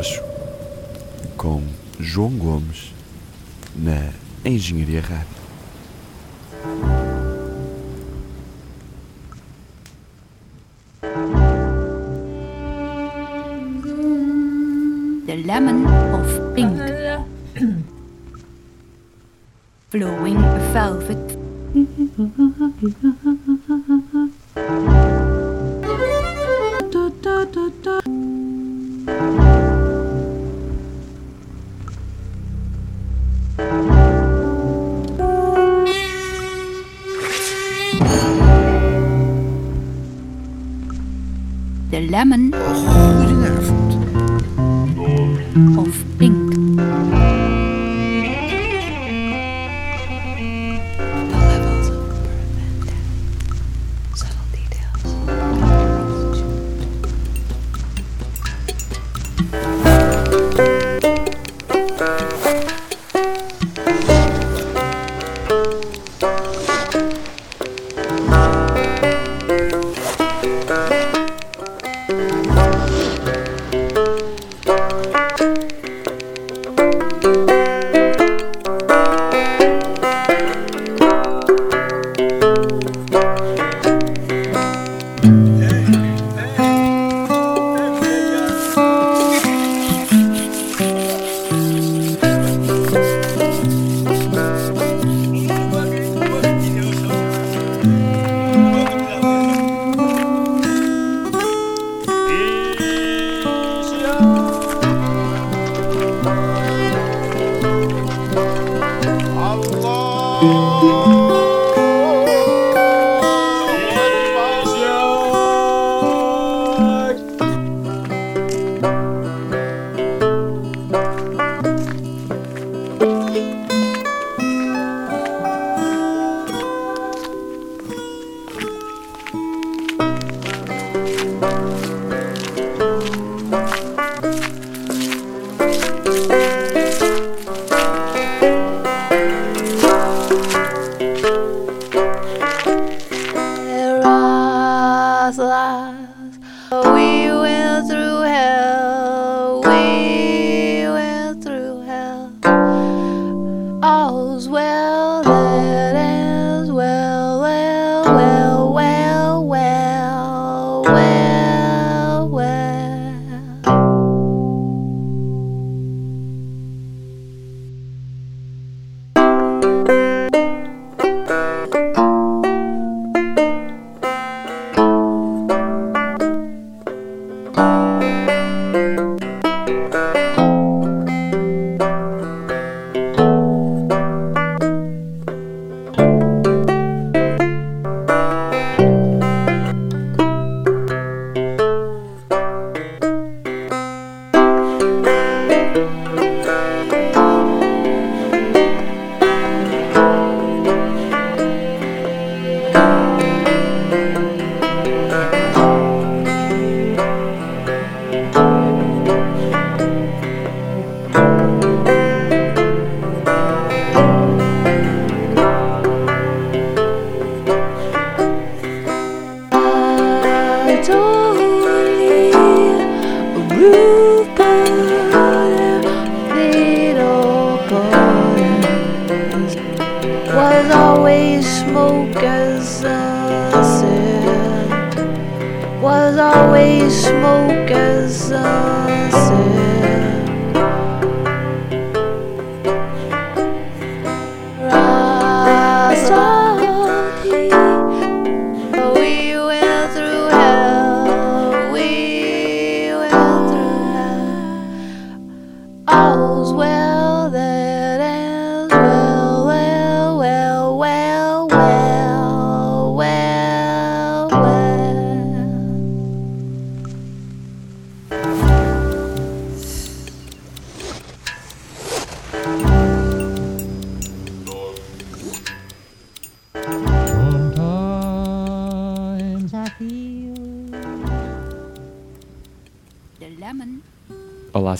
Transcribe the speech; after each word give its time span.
Afonso, 0.00 0.22
com 1.36 1.62
João 1.98 2.30
Gomes, 2.30 2.94
na 3.76 4.10
Engenharia 4.42 5.02
Rádio. 5.02 5.40
The 15.26 15.36
Lemon 15.36 15.84
of 16.14 16.54
Pink 16.54 16.80
Flowing 19.90 20.38
Velvet. 20.72 21.40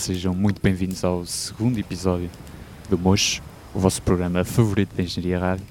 sejam 0.01 0.33
muito 0.33 0.59
bem-vindos 0.59 1.03
ao 1.03 1.23
segundo 1.27 1.77
episódio 1.77 2.27
do 2.89 2.97
Mocho, 2.97 3.39
o 3.71 3.79
vosso 3.79 4.01
programa 4.01 4.43
favorito 4.43 4.95
da 4.95 5.03
Engenharia 5.03 5.37
Rádio. 5.37 5.65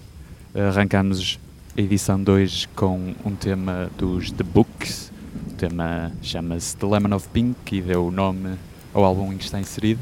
Arrancamos 0.55 1.37
a 1.77 1.81
edição 1.81 2.23
2 2.23 2.69
com 2.77 3.12
um 3.25 3.35
tema 3.35 3.91
dos 3.99 4.31
The 4.31 4.44
Books, 4.44 5.11
o 5.50 5.55
tema 5.55 6.12
chama-se 6.23 6.77
The 6.77 6.87
Lemon 6.87 7.17
of 7.17 7.29
Pink 7.31 7.75
e 7.75 7.82
deu 7.82 8.06
o 8.06 8.12
nome 8.12 8.55
ao 8.94 9.03
álbum 9.05 9.32
em 9.32 9.37
que 9.37 9.43
está 9.43 9.59
inserido, 9.59 9.99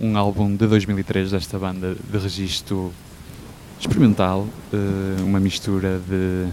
um 0.00 0.18
álbum 0.18 0.56
de 0.56 0.66
2003 0.66 1.30
desta 1.30 1.56
banda 1.56 1.94
de 1.94 2.18
registro 2.18 2.92
experimental, 3.78 4.44
eh, 4.72 5.22
uma 5.22 5.38
mistura 5.38 6.00
de 6.00 6.48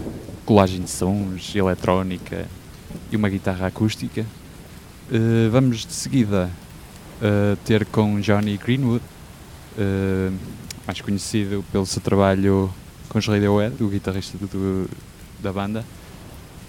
colagem 0.46 0.82
de 0.82 0.92
sons, 0.92 1.56
eletrónica 1.56 2.46
e 3.12 3.16
uma 3.16 3.30
guitarra 3.30 3.66
acústica. 3.66 4.24
Eh, 5.12 5.50
vamos 5.50 5.88
de 5.88 5.94
seguida 5.94 6.52
eh, 7.21 7.57
ter 7.66 7.86
com 7.86 8.19
Johnny 8.19 8.57
Greenwood, 8.57 9.04
eh, 9.77 10.31
mais 10.86 11.01
conhecido 11.01 11.63
pelo 11.71 11.86
seu 11.86 12.01
trabalho 12.01 12.71
com 13.10 13.18
os 13.19 13.27
Radiohead, 13.27 13.81
o 13.83 13.88
guitarrista 13.89 14.38
do- 14.38 14.89
da 15.42 15.51
banda, 15.54 15.83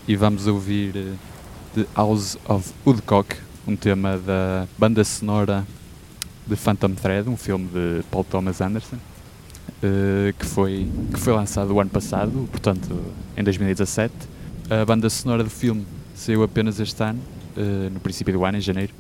e 0.06 0.16
vamos 0.16 0.46
ouvir 0.46 0.96
eh, 0.96 1.12
The 1.74 1.86
House 1.96 2.36
of 2.48 2.70
Woodcock, 2.86 3.36
um 3.66 3.76
tema 3.76 4.18
da 4.18 4.66
banda 4.78 5.04
sonora 5.04 5.66
de 6.46 6.56
Phantom 6.56 6.90
Thread, 6.94 7.28
um 7.28 7.36
filme 7.36 7.66
de 7.68 8.02
Paul 8.10 8.24
Thomas 8.24 8.60
Anderson, 8.60 8.96
eh, 9.82 10.34
que, 10.38 10.46
foi, 10.46 10.88
que 11.12 11.20
foi 11.20 11.32
lançado 11.32 11.72
o 11.72 11.80
ano 11.80 11.90
passado, 11.90 12.48
portanto 12.50 12.88
em 13.36 13.44
2017. 13.44 14.12
A 14.70 14.84
banda 14.84 15.10
sonora 15.10 15.42
do 15.44 15.50
filme 15.50 15.84
saiu 16.14 16.42
apenas 16.42 16.78
este 16.80 17.02
ano, 17.02 17.20
eh, 17.56 17.88
no 17.92 18.00
princípio 18.00 18.32
do 18.32 18.44
ano, 18.44 18.58
em 18.58 18.60
janeiro, 18.60 18.92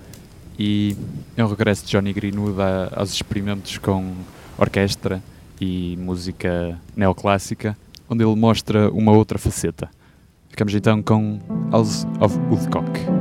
e 0.62 0.94
é 1.38 1.42
um 1.42 1.48
regresso 1.48 1.86
de 1.86 1.90
Johnny 1.92 2.12
Greenwood 2.12 2.60
a- 2.60 2.92
aos 3.00 3.14
experimentos 3.14 3.78
com 3.78 4.14
orquestra 4.58 5.22
e 5.58 5.96
música 5.98 6.78
neoclássica, 6.94 7.74
onde 8.10 8.22
ele 8.22 8.36
mostra 8.36 8.90
uma 8.90 9.12
outra 9.12 9.38
faceta. 9.38 9.88
Ficamos 10.50 10.74
então 10.74 11.02
com 11.02 11.38
House 11.72 12.06
of 12.20 12.38
Woodcock. 12.50 13.19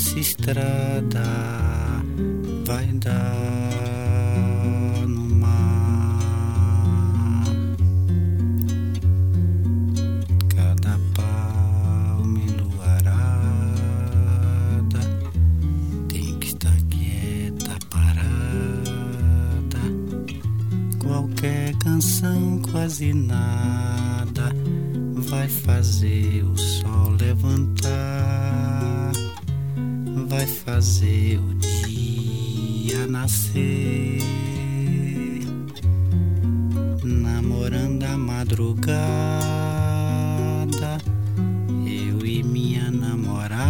Essa 0.00 0.18
estrada 0.18 1.22
vai 2.64 2.86
dar 2.94 3.36
no 5.06 5.36
mar. 5.36 7.44
Cada 10.56 10.98
palma 11.14 12.40
enluarada 12.40 13.20
tem 16.08 16.38
que 16.38 16.46
estar 16.46 16.76
quieta, 16.88 17.78
parada. 17.90 19.80
Qualquer 20.98 21.76
canção, 21.76 22.58
quase 22.72 23.12
nada 23.12 24.50
vai 25.28 25.46
fazer 25.48 26.42
o 26.44 26.56
sol 26.56 27.10
levantar, 27.20 28.29
vai 30.40 30.46
fazer 30.46 31.38
o 31.38 31.54
dia 31.54 33.06
nascer, 33.06 34.22
namorando 37.04 38.04
a 38.04 38.16
madrugada, 38.16 38.96
eu 41.84 42.24
e 42.24 42.42
minha 42.42 42.90
namorada, 42.90 43.60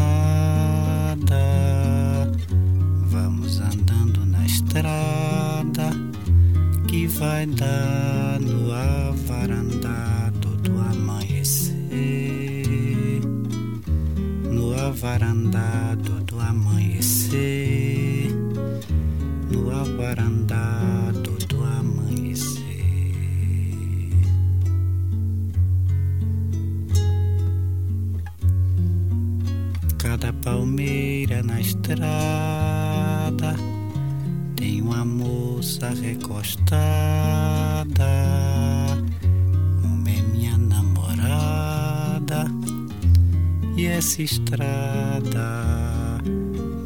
vamos 3.07 3.61
andando 3.61 4.25
na 4.25 4.47
estrada 4.47 5.91
que 6.87 7.09
vai 7.09 7.47
dar 7.47 8.39
no 8.39 8.73
avarandá 8.73 10.33
todo 10.41 10.71
amanhecer. 10.79 11.81
No 14.45 14.73
avarandá 14.79 15.90
estrada 31.91 33.57
tem 34.55 34.81
uma 34.81 35.05
moça 35.05 35.89
recostada. 35.91 36.71
Uma 39.83 40.11
é 40.11 40.23
minha 40.33 40.57
namorada. 40.57 42.47
E 43.77 43.87
essa 43.87 44.23
estrada 44.23 45.49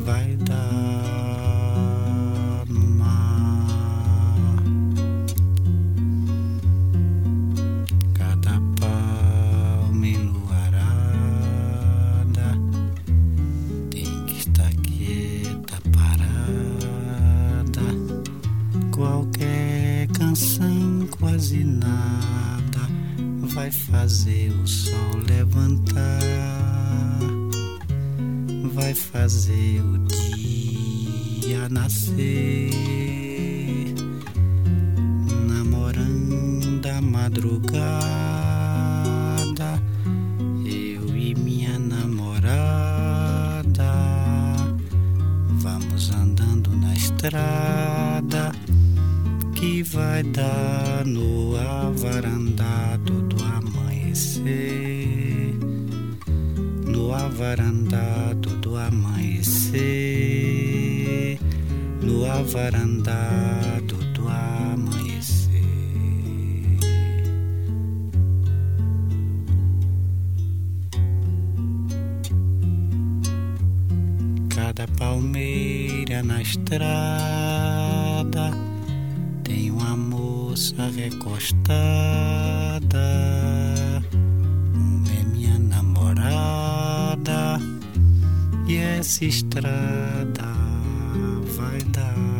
vai 0.05 0.37
dar 0.37 0.94
quase 21.45 21.63
nada 21.63 22.89
vai 23.55 23.71
fazer 23.71 24.51
o 24.51 24.67
sol 24.67 25.19
levantar, 25.29 26.01
vai 28.73 28.95
fazer 28.95 29.83
o 29.83 29.99
dia 30.09 31.69
nascer, 31.69 32.71
namorando 35.47 36.87
a 36.87 37.03
madrugada. 37.03 37.85
Eu 40.65 41.15
e 41.15 41.35
minha 41.35 41.79
namorada 41.79 42.65
vamos 45.59 46.11
andando 46.11 46.71
na 46.75 46.95
estrada 46.95 47.74
vai 49.95 50.23
dar 50.25 51.07
no 51.07 51.57
avarandá 51.57 52.99
todo 53.07 53.37
amanhecer. 53.45 54.45
No 56.85 57.15
avarandá 57.15 58.35
todo 58.43 58.77
amanhecer. 58.77 59.79
No 62.03 62.27
avarandá 62.27 63.81
todo 63.87 64.29
amanhecer. 64.29 65.63
Cada 74.49 74.89
palmeira 74.99 76.23
na 76.25 76.43
estrada 76.43 77.63
recostada. 81.45 83.05
Uma 84.75 85.11
é 85.11 85.25
minha 85.25 85.59
namorada. 85.59 87.61
E 88.67 88.77
essa 88.77 89.27
estrada 89.27 90.55
vai 91.57 91.83
dar 91.93 92.34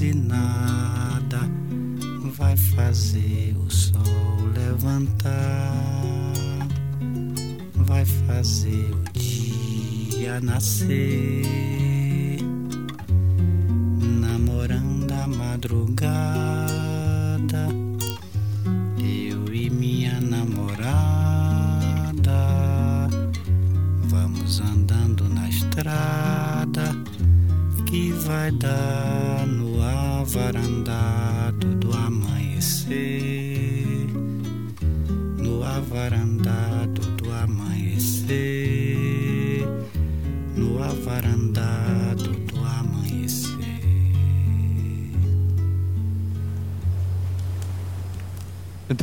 quase 0.00 0.14
nada 0.14 1.40
vai 2.38 2.56
fazer 2.56 3.54
o 3.54 3.70
sol 3.70 4.00
levantar, 4.54 5.76
vai 7.74 8.06
fazer 8.06 8.94
o 8.94 9.04
dia 9.12 10.40
nascer, 10.40 11.44
namorando 14.22 15.12
a 15.12 15.26
madrugada. 15.26 16.08
Eu 18.98 19.54
e 19.54 19.68
minha 19.68 20.18
namorada 20.18 21.10
vamos 24.08 24.60
andando 24.60 25.28
na 25.28 25.46
estrada 25.46 26.96
que 27.84 28.12
vai 28.12 28.50
dar 28.52 28.89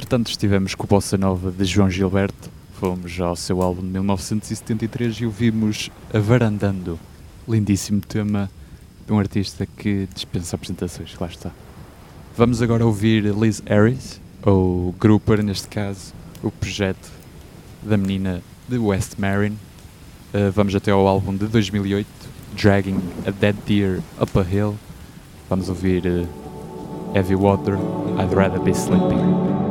Entretanto, 0.08 0.30
estivemos 0.30 0.74
com 0.74 0.86
o 0.86 0.88
Bossa 0.88 1.18
Nova 1.18 1.52
de 1.52 1.66
João 1.66 1.90
Gilberto. 1.90 2.50
Fomos 2.80 3.20
ao 3.20 3.36
seu 3.36 3.62
álbum 3.62 3.82
de 3.82 3.90
1973 3.90 5.16
e 5.16 5.26
ouvimos 5.26 5.92
A 6.14 6.18
Varandando. 6.18 6.98
Lindíssimo 7.46 8.00
tema 8.00 8.50
de 9.06 9.12
um 9.12 9.20
artista 9.20 9.66
que 9.66 10.08
dispensa 10.14 10.56
apresentações. 10.56 11.14
Lá 11.20 11.28
está. 11.28 11.52
Vamos 12.38 12.62
agora 12.62 12.86
ouvir 12.86 13.26
Liz 13.36 13.62
Harris, 13.66 14.22
ou 14.44 14.96
Grouper, 14.98 15.44
neste 15.44 15.68
caso, 15.68 16.14
o 16.42 16.50
projeto 16.50 17.12
da 17.84 17.98
menina 17.98 18.42
de 18.70 18.78
West 18.78 19.16
Marin. 19.18 19.58
Uh, 20.34 20.50
vamos 20.54 20.74
até 20.74 20.90
ao 20.90 21.06
álbum 21.06 21.36
de 21.36 21.48
2008, 21.48 22.08
Dragging 22.56 23.02
a 23.26 23.32
Dead 23.32 23.58
Deer 23.66 24.02
Up 24.22 24.40
a 24.40 24.44
Hill. 24.50 24.78
Vamos 25.50 25.68
ouvir 25.68 26.06
uh, 26.08 26.26
Heavy 27.14 27.36
Water, 27.36 27.74
I'd 28.18 28.34
Rather 28.34 28.62
Be 28.62 28.72
Sleeping. 28.72 29.67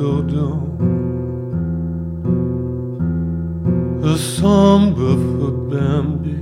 For 0.00 0.06
a 0.06 0.22
dodo. 0.22 0.48
A 4.02 4.16
samba 4.16 5.10
for 5.26 5.50
Bambi, 5.70 6.40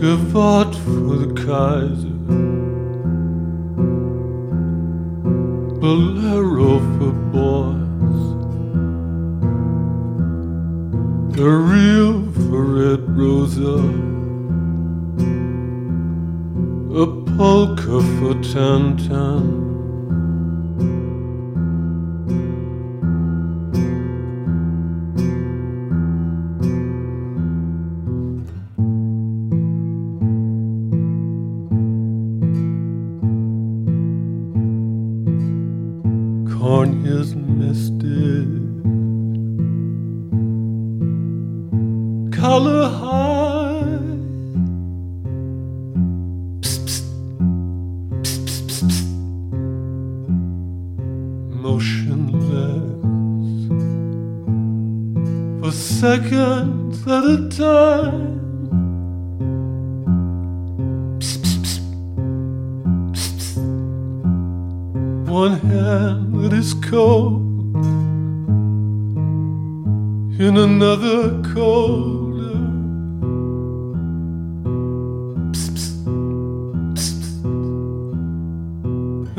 Gavotte 0.00 0.76
for 0.84 1.16
the 1.22 1.30
Kaiser, 1.44 2.18
Bolero 5.80 6.72
for 6.94 7.12
boys, 7.34 8.22
a 11.38 11.40
reel 11.50 12.16
for 12.32 12.62
Red 12.78 13.02
Rosa, 13.18 13.76
a 17.02 17.06
polka 17.36 17.98
for 18.18 18.34
Tantan. 18.52 19.63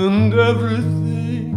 And 0.05 0.31
everything 0.35 1.51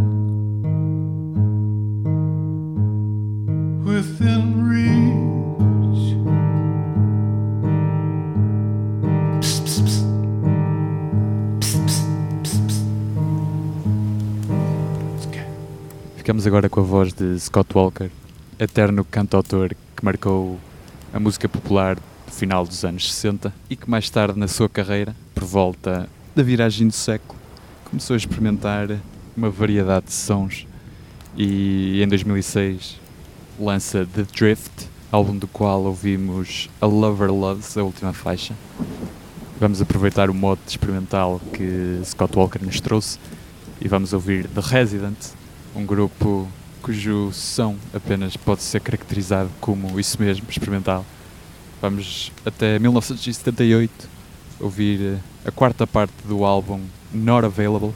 within 3.84 4.64
reach. 4.70 6.16
Psst, 9.42 9.64
psst, 9.66 10.04
psst. 11.60 12.84
Ficamos 16.16 16.46
agora 16.46 16.70
com 16.70 16.80
a 16.80 16.82
voz 16.82 17.12
de 17.12 17.38
Scott 17.38 17.68
Walker, 17.74 18.10
eterno 18.58 19.04
cantautor 19.04 19.74
que 19.94 20.02
marcou 20.02 20.58
a 21.12 21.20
música 21.20 21.46
popular 21.50 21.96
do 21.96 22.32
final 22.32 22.64
dos 22.64 22.82
anos 22.82 23.12
60 23.12 23.52
e 23.68 23.76
que 23.76 23.90
mais 23.90 24.08
tarde 24.08 24.38
na 24.38 24.48
sua 24.48 24.70
carreira, 24.70 25.14
por 25.34 25.44
volta 25.44 26.08
da 26.34 26.42
viragem 26.42 26.86
do 26.86 26.94
século, 26.94 27.37
começou 27.90 28.14
a 28.14 28.16
experimentar 28.18 28.88
uma 29.34 29.48
variedade 29.48 30.06
de 30.06 30.12
sons 30.12 30.66
e 31.36 32.02
em 32.02 32.06
2006 32.06 33.00
lança 33.58 34.06
The 34.14 34.24
Drift, 34.24 34.70
álbum 35.10 35.36
do 35.36 35.48
qual 35.48 35.82
ouvimos 35.84 36.68
A 36.80 36.86
Lover 36.86 37.32
Loves, 37.32 37.78
a 37.78 37.82
última 37.82 38.12
faixa. 38.12 38.54
Vamos 39.58 39.80
aproveitar 39.80 40.28
o 40.28 40.34
modo 40.34 40.60
experimental 40.66 41.40
que 41.52 42.00
Scott 42.04 42.36
Walker 42.36 42.62
nos 42.62 42.80
trouxe 42.80 43.18
e 43.80 43.88
vamos 43.88 44.12
ouvir 44.12 44.46
The 44.48 44.60
Resident, 44.60 45.18
um 45.74 45.84
grupo 45.86 46.46
cujo 46.82 47.32
som 47.32 47.76
apenas 47.94 48.36
pode 48.36 48.62
ser 48.62 48.80
caracterizado 48.80 49.50
como 49.60 49.98
isso 49.98 50.20
mesmo, 50.20 50.46
experimental. 50.48 51.06
Vamos 51.80 52.32
até 52.44 52.78
1978 52.78 54.08
ouvir 54.60 55.18
a 55.44 55.50
quarta 55.50 55.86
parte 55.86 56.14
do 56.26 56.44
álbum 56.44 56.80
Not 57.12 57.44
Available. 57.44 57.94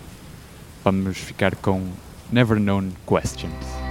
Vamos 0.84 1.18
ficar 1.18 1.54
com 1.56 1.92
Never 2.30 2.58
Known 2.58 2.92
Questions. 3.06 3.81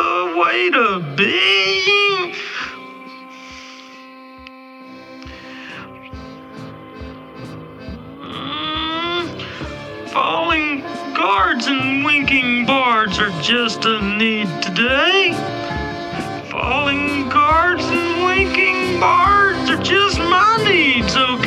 the 0.00 0.34
way 0.40 0.70
to 0.70 1.00
be. 1.14 2.32
Mm. 8.22 9.24
Falling 10.08 10.80
guards 11.14 11.66
and 11.66 12.02
winking 12.02 12.64
bards 12.64 13.18
are 13.18 13.34
just 13.42 13.84
a 13.84 14.00
need 14.00 14.48
today. 14.62 15.34
Falling 16.50 17.28
guards 17.28 17.84
and 17.84 18.24
winking 18.24 18.98
bards 18.98 19.68
are 19.68 19.82
just 19.82 20.18
my 20.18 20.56
needs, 20.64 21.14
okay? 21.14 21.39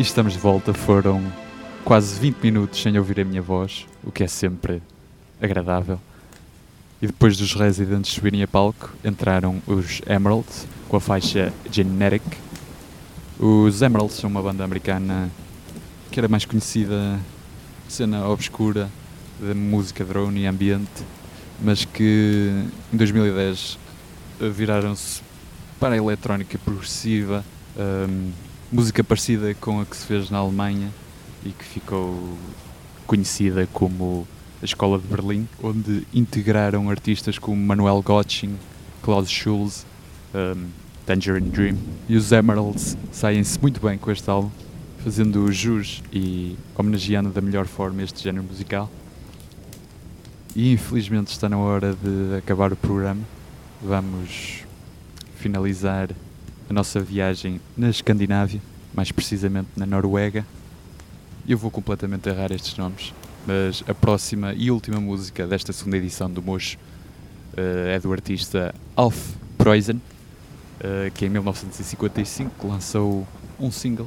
E 0.00 0.02
estamos 0.02 0.32
de 0.32 0.38
volta. 0.38 0.72
Foram 0.72 1.22
quase 1.84 2.18
20 2.18 2.38
minutos 2.38 2.80
sem 2.80 2.96
ouvir 2.96 3.20
a 3.20 3.24
minha 3.26 3.42
voz, 3.42 3.86
o 4.02 4.10
que 4.10 4.24
é 4.24 4.26
sempre 4.26 4.80
agradável. 5.38 6.00
E 7.02 7.06
depois 7.06 7.36
dos 7.36 7.52
residentes 7.52 8.10
subirem 8.10 8.42
a 8.42 8.48
palco, 8.48 8.90
entraram 9.04 9.60
os 9.66 10.00
Emeralds 10.06 10.66
com 10.88 10.96
a 10.96 11.00
faixa 11.02 11.52
Genetic. 11.70 12.22
Os 13.38 13.82
Emeralds 13.82 14.16
são 14.16 14.30
uma 14.30 14.40
banda 14.40 14.64
americana 14.64 15.30
que 16.10 16.18
era 16.18 16.28
mais 16.28 16.46
conhecida 16.46 17.20
cena 17.86 18.26
obscura 18.26 18.88
da 19.38 19.54
música 19.54 20.02
drone 20.02 20.40
e 20.40 20.46
ambiente, 20.46 21.04
mas 21.60 21.84
que 21.84 22.64
em 22.90 22.96
2010 22.96 23.78
eh, 24.40 24.48
viraram-se 24.48 25.20
para 25.78 25.92
a 25.92 25.98
eletrónica 25.98 26.56
progressiva, 26.64 27.44
hum, 27.76 28.30
música 28.72 29.02
parecida 29.02 29.52
com 29.54 29.80
a 29.80 29.84
que 29.84 29.96
se 29.96 30.06
fez 30.06 30.30
na 30.30 30.38
Alemanha 30.38 30.90
e 31.44 31.50
que 31.50 31.64
ficou 31.64 32.36
conhecida 33.04 33.66
como 33.72 34.26
a 34.62 34.64
Escola 34.64 34.96
de 34.96 35.06
Berlim, 35.08 35.48
onde 35.60 36.06
integraram 36.14 36.88
artistas 36.88 37.36
como 37.36 37.56
Manuel 37.56 38.00
Gottsing, 38.00 38.56
Klaus 39.02 39.28
Schulze, 39.28 39.84
hum, 40.32 40.68
Tangerine 41.04 41.48
Dream. 41.48 41.76
E 42.08 42.16
os 42.16 42.30
Emeralds 42.30 42.96
saem-se 43.10 43.60
muito 43.60 43.80
bem 43.80 43.98
com 43.98 44.10
este 44.12 44.30
álbum, 44.30 44.50
fazendo 45.02 45.50
jus 45.50 46.02
e 46.12 46.56
homenageando 46.76 47.30
da 47.30 47.40
melhor 47.40 47.66
forma 47.66 48.02
este 48.02 48.22
género 48.22 48.44
musical. 48.44 48.88
E 50.54 50.72
infelizmente 50.72 51.32
está 51.32 51.48
na 51.48 51.58
hora 51.58 51.92
de 51.94 52.36
acabar 52.38 52.72
o 52.72 52.76
programa. 52.76 53.22
Vamos 53.82 54.64
finalizar 55.36 56.10
a 56.70 56.72
nossa 56.72 57.00
viagem 57.00 57.60
na 57.76 57.90
Escandinávia, 57.90 58.60
mais 58.94 59.10
precisamente 59.10 59.70
na 59.76 59.84
Noruega. 59.84 60.46
Eu 61.46 61.58
vou 61.58 61.68
completamente 61.68 62.28
errar 62.28 62.52
estes 62.52 62.76
nomes, 62.76 63.12
mas 63.44 63.82
a 63.88 63.92
próxima 63.92 64.54
e 64.54 64.70
última 64.70 65.00
música 65.00 65.48
desta 65.48 65.72
segunda 65.72 65.96
edição 65.96 66.30
do 66.30 66.40
Mocho 66.40 66.78
eh, 67.56 67.96
é 67.96 67.98
do 67.98 68.12
artista 68.12 68.72
Alf 68.94 69.34
Preußen, 69.58 70.00
eh, 70.78 71.10
que 71.12 71.26
em 71.26 71.28
1955 71.28 72.68
lançou 72.68 73.26
um 73.58 73.72
single 73.72 74.06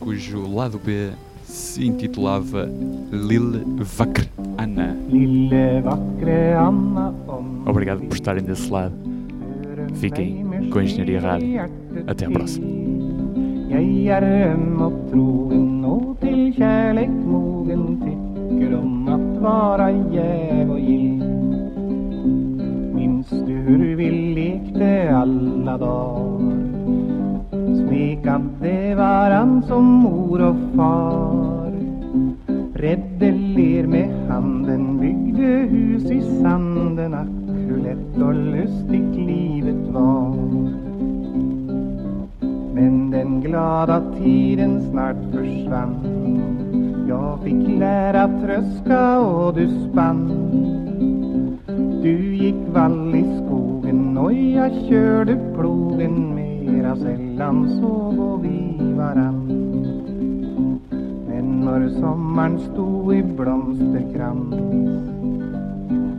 cujo 0.00 0.50
lado 0.50 0.80
B 0.82 1.10
se 1.44 1.84
intitulava 1.84 2.66
Lille 3.12 3.62
Vakr 3.84 4.26
Anna. 4.56 4.96
Lille 5.10 5.82
vakre 5.82 6.54
Anna 6.58 7.12
Obrigado 7.66 8.00
por 8.06 8.14
estarem 8.14 8.42
desse 8.42 8.70
lado. 8.70 8.94
Fiquem 9.96 10.47
com 10.70 10.78
a 10.78 10.82
Engenharia 10.82 11.20
Rádio. 11.20 11.70
Até 12.06 12.26
à 12.26 12.30
próxima. 12.30 12.66
Mogen 17.26 17.80
om 18.74 18.98
vara 19.40 19.90
jäv 19.90 20.70
och 20.70 20.80
gill. 20.80 21.24
Minns 22.94 23.30
du 23.30 23.52
hur 23.52 23.96
vi 23.96 24.10
lekte 24.10 25.16
alla 25.16 25.78
dagar? 25.78 26.68
Smekande 27.50 28.94
varann 28.94 29.62
som 29.62 29.84
mor 29.84 30.42
och 30.42 30.56
far. 30.76 31.72
Rädde 32.74 33.32
ler 33.32 33.86
med 33.86 34.08
handen, 34.28 34.98
byggde 35.00 35.46
hus 35.46 36.10
i 36.10 36.20
sanden. 36.42 37.14
Ack, 37.14 37.28
hur 37.68 37.76
lätt 37.76 38.22
och 38.22 38.34
lust 38.34 38.67
glad 43.48 43.90
att 43.90 44.02
glada 44.02 44.24
tiden 44.24 44.90
snart 44.90 45.16
försvann. 45.32 45.94
Jag 47.08 47.38
fick 47.44 47.78
lära 47.78 48.28
tröska 48.40 49.20
och 49.20 49.54
du 49.54 49.68
spann. 49.68 50.32
Du 52.02 52.36
gick 52.36 52.68
vall 52.72 53.14
i 53.14 53.24
skogen 53.44 54.18
och 54.18 54.32
jag 54.32 54.72
körde 54.88 55.38
plogen. 55.54 56.34
Mera 56.34 56.96
sällan 56.96 57.68
såg 57.80 58.40
vi 58.42 58.76
varann. 58.96 59.46
Men 61.28 61.60
när 61.60 61.88
sommaren 61.88 62.58
stod 62.58 63.14
i 63.14 63.22
blomsterkrans 63.22 64.54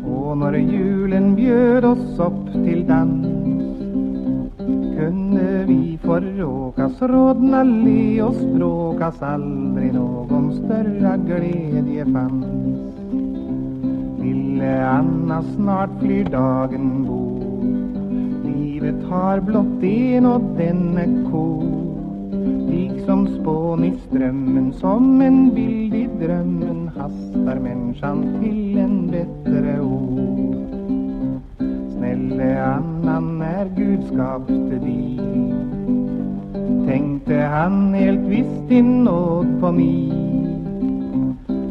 och 0.06 0.38
när 0.38 0.54
julen 0.54 1.36
bjöd 1.36 1.86
oss 1.86 2.20
upp 2.20 2.54
till 2.54 2.88
dans 2.88 3.39
kunde 5.00 5.66
vi 5.68 6.00
förråkas, 6.04 7.02
rodna, 7.02 7.64
le 7.64 8.22
och 8.22 8.36
språkas 8.36 9.22
aldrig 9.22 9.94
någon 9.94 10.54
större 10.54 11.20
glädje 11.26 12.06
fanns. 12.06 12.46
Lille 14.22 14.88
Anna, 14.88 15.44
snart 15.56 15.90
flyr 16.00 16.26
dagen 16.26 17.06
bo, 17.08 17.40
Livet 18.46 19.04
har 19.10 19.40
blott 19.40 19.84
en 19.84 20.26
och 20.26 20.42
den 20.58 20.98
är 20.98 21.32
kort. 21.32 21.66
Liksom 22.70 23.28
spån 23.28 23.84
i 23.84 23.94
strömmen, 24.08 24.74
som 24.74 25.22
en 25.22 25.56
bild 25.56 25.96
i 25.96 26.10
drömmen 26.22 26.92
hastar 26.98 27.60
människan 27.60 28.40
till 28.42 28.78
en 28.78 29.12
bättre 29.12 29.82
ord 29.82 30.59
eller 32.12 32.62
annan 32.62 33.40
när 33.40 33.70
Gud 33.76 34.04
skapte 34.04 34.80
dig 34.86 35.20
tänkte 36.88 37.36
han 37.36 37.94
helt 37.94 38.20
visst 38.20 38.70
din 38.70 39.04
nåd 39.04 39.48
på 39.62 39.72
mig 39.72 40.30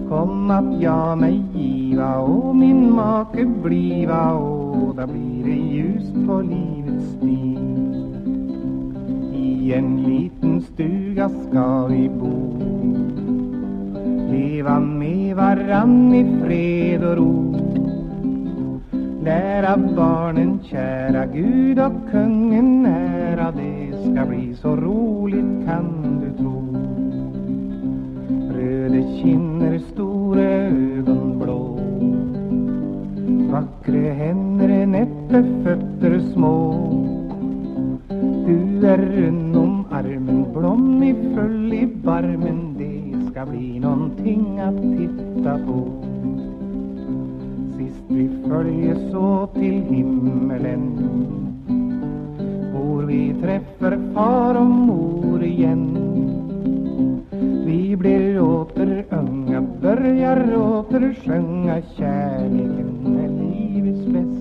Kom 0.08 0.50
att 0.50 0.82
jag 0.82 1.18
mig 1.18 1.42
giva 1.54 2.18
och 2.18 2.56
min 2.56 2.92
make 2.92 3.46
bliva 3.62 4.32
och 4.32 4.94
då 4.94 5.06
blir 5.06 5.44
det 5.44 5.74
ljust 5.74 6.14
på 6.26 6.40
livets 6.40 7.12
stig. 7.16 7.58
I 9.34 9.72
en 9.72 10.02
liten 10.02 10.62
stuga 10.62 11.28
ska 11.28 11.86
vi 11.86 12.08
bo. 12.08 12.58
Leva 14.30 14.80
med 14.80 15.36
varann 15.36 16.14
i 16.14 16.42
fred 16.42 17.04
och 17.04 17.16
ro. 17.16 17.54
Lära 19.24 19.76
barnen 19.76 20.58
kära 20.62 21.26
Gud 21.26 21.78
och 21.78 22.10
kungen 22.10 22.82
nära 22.82 23.52
Det 23.52 23.92
ska 24.02 24.26
bli 24.26 24.54
så 24.54 24.76
roligt 24.76 25.66
kan 25.66 26.20
du 26.20 26.42
tro. 26.42 26.76
Röde 28.54 29.02
kinner, 29.02 29.78
stora 29.78 30.42
ögon 30.42 31.38
blå. 31.38 31.78
Vackra 33.50 34.12
händer, 34.12 34.86
nätta 34.86 35.42
fötter 35.64 36.20
små. 36.32 36.74
Du 38.46 38.86
är 38.86 38.98
rund 38.98 39.56
om 39.56 39.84
armen, 39.90 40.46
blommig 40.52 41.16
full 41.34 41.72
i 41.72 41.88
barmen. 42.04 42.74
Det 42.78 43.30
ska 43.30 43.46
bli 43.46 43.80
någonting 43.80 44.60
att 44.60 44.82
titta 44.82 45.58
på. 45.66 46.08
Sist 47.78 48.04
vi 48.08 48.28
följes 48.48 49.14
åt 49.14 49.54
till 49.54 49.82
himmelen. 49.82 50.98
Bor 52.72 53.02
vi 53.02 53.34
träffar 53.42 54.14
far 54.14 54.54
och 54.54 54.66
mor 54.66 55.44
igen. 55.44 55.98
Vi 57.66 57.96
blir 57.96 58.40
åter 58.40 59.04
unga, 59.10 59.60
börjar 59.80 60.56
åter 60.56 61.14
sjunga 61.24 61.82
Kärleken 61.96 63.18
är 63.24 63.28
livets 63.28 64.06
bästa 64.06 64.37